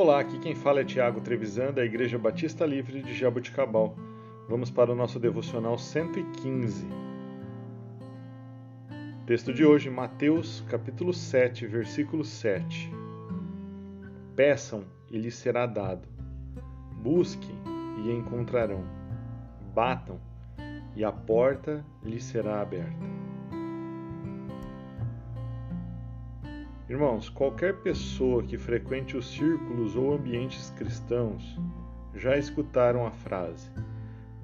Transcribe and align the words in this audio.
Olá, 0.00 0.20
aqui 0.20 0.38
quem 0.38 0.54
fala 0.54 0.82
é 0.82 0.84
Tiago 0.84 1.20
Trevisan, 1.20 1.72
da 1.72 1.84
Igreja 1.84 2.16
Batista 2.16 2.64
Livre 2.64 3.02
de 3.02 3.12
Jaboticabal. 3.12 3.96
Vamos 4.48 4.70
para 4.70 4.92
o 4.92 4.94
nosso 4.94 5.18
devocional 5.18 5.76
115. 5.76 6.86
Texto 9.26 9.52
de 9.52 9.64
hoje, 9.64 9.90
Mateus, 9.90 10.64
capítulo 10.70 11.12
7, 11.12 11.66
versículo 11.66 12.24
7. 12.24 12.92
Peçam 14.36 14.84
e 15.10 15.18
lhes 15.18 15.34
será 15.34 15.66
dado. 15.66 16.06
Busquem 17.02 17.56
e 18.04 18.12
encontrarão. 18.12 18.84
Batam 19.74 20.20
e 20.94 21.04
a 21.04 21.10
porta 21.10 21.84
lhes 22.04 22.22
será 22.22 22.60
aberta. 22.60 23.27
Irmãos, 26.88 27.28
qualquer 27.28 27.74
pessoa 27.82 28.42
que 28.42 28.56
frequente 28.56 29.14
os 29.14 29.30
círculos 29.30 29.94
ou 29.94 30.14
ambientes 30.14 30.70
cristãos 30.70 31.60
já 32.14 32.38
escutaram 32.38 33.06
a 33.06 33.10
frase: 33.10 33.70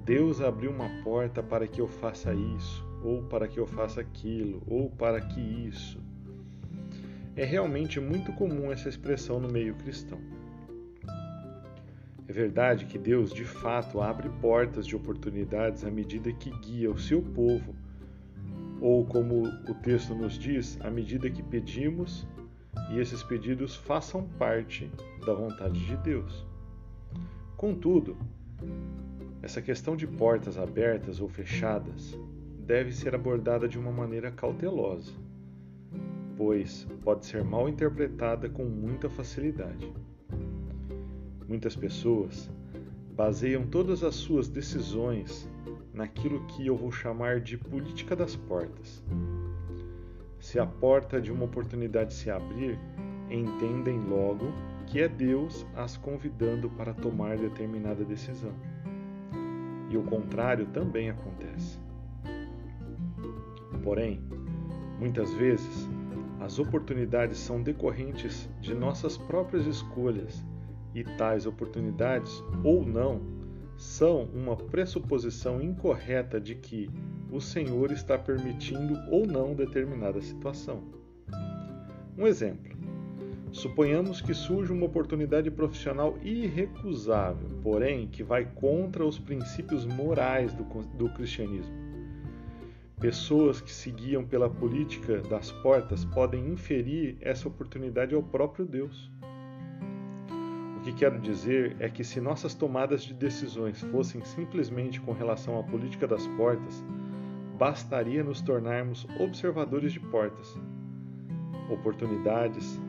Deus 0.03 0.39
abriu 0.39 0.69
uma 0.69 0.87
porta 1.03 1.41
para 1.41 1.67
que 1.67 1.81
eu 1.81 1.87
faça 1.87 2.31
isso, 2.35 2.85
ou 3.03 3.23
para 3.23 3.47
que 3.47 3.59
eu 3.59 3.65
faça 3.65 3.99
aquilo, 3.99 4.61
ou 4.67 4.91
para 4.91 5.19
que 5.21 5.39
isso. 5.41 5.99
É 7.35 7.43
realmente 7.43 7.99
muito 7.99 8.31
comum 8.33 8.71
essa 8.71 8.89
expressão 8.89 9.39
no 9.39 9.51
meio 9.51 9.73
cristão. 9.73 10.19
É 12.27 12.31
verdade 12.31 12.85
que 12.85 12.99
Deus, 12.99 13.33
de 13.33 13.43
fato, 13.43 14.01
abre 14.01 14.29
portas 14.39 14.85
de 14.85 14.95
oportunidades 14.95 15.83
à 15.83 15.89
medida 15.89 16.31
que 16.31 16.51
guia 16.59 16.91
o 16.91 16.99
seu 16.99 17.23
povo, 17.23 17.73
ou 18.79 19.03
como 19.03 19.47
o 19.47 19.73
texto 19.81 20.13
nos 20.13 20.37
diz, 20.37 20.79
à 20.81 20.91
medida 20.91 21.27
que 21.27 21.41
pedimos 21.41 22.27
e 22.91 22.99
esses 22.99 23.23
pedidos 23.23 23.75
façam 23.75 24.27
parte 24.37 24.91
da 25.25 25.33
vontade 25.33 25.85
de 25.85 25.97
Deus. 25.97 26.45
Contudo, 27.57 28.17
essa 29.41 29.61
questão 29.61 29.95
de 29.95 30.07
portas 30.07 30.57
abertas 30.57 31.19
ou 31.19 31.27
fechadas 31.27 32.17
deve 32.59 32.91
ser 32.91 33.13
abordada 33.13 33.67
de 33.67 33.77
uma 33.77 33.91
maneira 33.91 34.31
cautelosa, 34.31 35.13
pois 36.35 36.87
pode 37.03 37.25
ser 37.25 37.43
mal 37.43 37.69
interpretada 37.69 38.49
com 38.49 38.65
muita 38.65 39.09
facilidade. 39.09 39.93
Muitas 41.47 41.75
pessoas 41.75 42.49
baseiam 43.15 43.65
todas 43.67 44.03
as 44.03 44.15
suas 44.15 44.47
decisões 44.47 45.47
naquilo 45.93 46.45
que 46.47 46.67
eu 46.67 46.75
vou 46.75 46.91
chamar 46.91 47.39
de 47.39 47.57
política 47.57 48.15
das 48.15 48.35
portas 48.35 49.01
se 50.45 50.59
a 50.59 50.65
porta 50.65 51.19
de 51.19 51.31
uma 51.31 51.45
oportunidade 51.45 52.13
se 52.13 52.29
abrir, 52.29 52.77
entendem 53.31 53.99
logo 54.01 54.45
que 54.85 55.01
é 55.01 55.07
Deus 55.07 55.65
as 55.75 55.97
convidando 55.97 56.69
para 56.69 56.93
tomar 56.93 57.35
determinada 57.35 58.05
decisão. 58.05 58.53
E 59.89 59.97
o 59.97 60.03
contrário 60.03 60.67
também 60.67 61.09
acontece. 61.09 61.79
Porém, 63.83 64.21
muitas 64.99 65.33
vezes, 65.33 65.89
as 66.39 66.59
oportunidades 66.59 67.39
são 67.39 67.63
decorrentes 67.63 68.47
de 68.61 68.75
nossas 68.75 69.17
próprias 69.17 69.65
escolhas, 69.65 70.45
e 70.93 71.03
tais 71.17 71.47
oportunidades, 71.47 72.43
ou 72.63 72.85
não, 72.85 73.19
são 73.77 74.23
uma 74.33 74.55
pressuposição 74.55 75.61
incorreta 75.61 76.39
de 76.39 76.55
que 76.55 76.89
o 77.31 77.41
Senhor 77.41 77.91
está 77.91 78.17
permitindo 78.17 78.97
ou 79.09 79.25
não 79.25 79.53
determinada 79.53 80.21
situação. 80.21 80.83
Um 82.17 82.25
exemplo: 82.25 82.75
suponhamos 83.51 84.21
que 84.21 84.33
surge 84.33 84.71
uma 84.71 84.85
oportunidade 84.85 85.51
profissional 85.51 86.17
irrecusável, 86.23 87.49
porém 87.61 88.07
que 88.07 88.23
vai 88.23 88.45
contra 88.45 89.05
os 89.05 89.19
princípios 89.19 89.85
morais 89.85 90.53
do, 90.53 90.63
do 90.97 91.09
cristianismo. 91.09 91.73
Pessoas 92.99 93.59
que 93.59 93.71
se 93.71 93.91
guiam 93.91 94.23
pela 94.23 94.49
política 94.49 95.21
das 95.21 95.51
portas 95.51 96.05
podem 96.05 96.47
inferir 96.47 97.17
essa 97.19 97.47
oportunidade 97.47 98.15
ao 98.15 98.23
próprio 98.23 98.65
Deus. 98.65 99.11
Que 100.85 100.93
quero 100.93 101.17
dizer 101.17 101.75
é 101.79 101.89
que 101.89 102.03
se 102.03 102.21
nossas 102.21 102.53
tomadas 102.53 103.01
de 103.01 103.11
decisões 103.11 103.81
fossem 103.81 104.23
simplesmente 104.23 105.01
com 105.01 105.13
relação 105.13 105.59
à 105.59 105.63
política 105.63 106.05
das 106.05 106.27
portas, 106.27 106.85
bastaria 107.57 108.23
nos 108.23 108.39
tornarmos 108.39 109.07
observadores 109.19 109.93
de 109.93 109.99
portas, 109.99 110.55
oportunidades, 111.71 112.79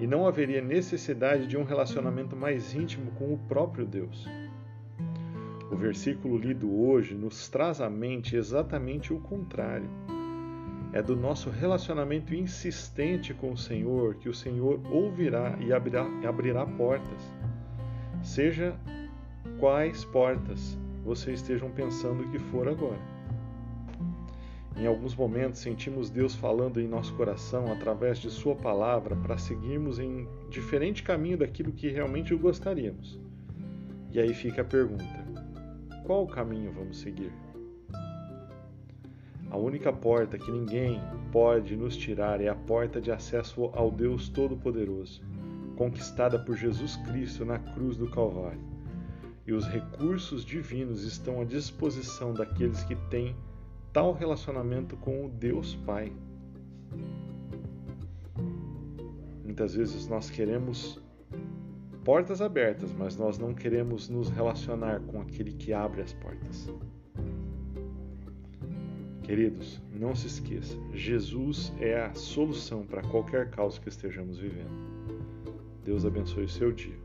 e 0.00 0.06
não 0.06 0.26
haveria 0.26 0.60
necessidade 0.60 1.46
de 1.46 1.56
um 1.56 1.62
relacionamento 1.62 2.34
mais 2.34 2.74
íntimo 2.74 3.12
com 3.12 3.32
o 3.32 3.38
próprio 3.38 3.86
Deus. 3.86 4.26
O 5.70 5.76
versículo 5.76 6.36
lido 6.36 6.76
hoje 6.76 7.14
nos 7.14 7.48
traz 7.48 7.80
à 7.80 7.88
mente 7.88 8.34
exatamente 8.34 9.12
o 9.12 9.20
contrário. 9.20 9.88
É 10.92 11.00
do 11.00 11.16
nosso 11.16 11.48
relacionamento 11.48 12.34
insistente 12.34 13.32
com 13.32 13.52
o 13.52 13.56
Senhor 13.56 14.16
que 14.16 14.28
o 14.28 14.34
Senhor 14.34 14.78
ouvirá 14.90 15.56
e 15.58 15.72
abrirá, 15.72 16.06
abrirá 16.28 16.66
portas. 16.66 17.22
Seja 18.22 18.74
quais 19.58 20.04
portas 20.04 20.76
vocês 21.02 21.40
estejam 21.40 21.70
pensando 21.70 22.30
que 22.30 22.38
for 22.38 22.68
agora. 22.68 23.00
Em 24.76 24.86
alguns 24.86 25.14
momentos 25.14 25.60
sentimos 25.60 26.10
Deus 26.10 26.34
falando 26.34 26.80
em 26.80 26.88
nosso 26.88 27.14
coração 27.14 27.72
através 27.72 28.18
de 28.18 28.30
Sua 28.30 28.54
palavra 28.54 29.16
para 29.16 29.38
seguirmos 29.38 29.98
em 29.98 30.28
diferente 30.50 31.02
caminho 31.02 31.38
daquilo 31.38 31.72
que 31.72 31.88
realmente 31.88 32.34
gostaríamos. 32.34 33.18
E 34.10 34.20
aí 34.20 34.34
fica 34.34 34.62
a 34.62 34.64
pergunta: 34.64 35.04
qual 36.04 36.26
caminho 36.26 36.72
vamos 36.72 36.98
seguir? 36.98 37.32
A 39.52 39.56
única 39.58 39.92
porta 39.92 40.38
que 40.38 40.50
ninguém 40.50 40.98
pode 41.30 41.76
nos 41.76 41.94
tirar 41.94 42.40
é 42.40 42.48
a 42.48 42.54
porta 42.54 43.02
de 43.02 43.12
acesso 43.12 43.66
ao 43.74 43.90
Deus 43.90 44.30
Todo-Poderoso, 44.30 45.20
conquistada 45.76 46.38
por 46.38 46.56
Jesus 46.56 46.96
Cristo 46.96 47.44
na 47.44 47.58
cruz 47.58 47.98
do 47.98 48.08
Calvário. 48.08 48.62
E 49.46 49.52
os 49.52 49.68
recursos 49.68 50.42
divinos 50.42 51.04
estão 51.04 51.42
à 51.42 51.44
disposição 51.44 52.32
daqueles 52.32 52.82
que 52.84 52.96
têm 53.10 53.36
tal 53.92 54.14
relacionamento 54.14 54.96
com 54.96 55.26
o 55.26 55.28
Deus 55.28 55.74
Pai. 55.84 56.10
Muitas 59.44 59.74
vezes 59.74 60.08
nós 60.08 60.30
queremos 60.30 60.98
portas 62.02 62.40
abertas, 62.40 62.90
mas 62.94 63.18
nós 63.18 63.36
não 63.36 63.52
queremos 63.52 64.08
nos 64.08 64.30
relacionar 64.30 65.00
com 65.00 65.20
aquele 65.20 65.52
que 65.52 65.74
abre 65.74 66.00
as 66.00 66.14
portas. 66.14 66.72
Queridos, 69.22 69.80
não 69.92 70.14
se 70.14 70.26
esqueça, 70.26 70.76
Jesus 70.92 71.72
é 71.78 72.00
a 72.00 72.14
solução 72.14 72.84
para 72.84 73.02
qualquer 73.02 73.50
caos 73.50 73.78
que 73.78 73.88
estejamos 73.88 74.38
vivendo. 74.38 74.92
Deus 75.84 76.04
abençoe 76.04 76.44
o 76.44 76.48
seu 76.48 76.72
dia. 76.72 76.98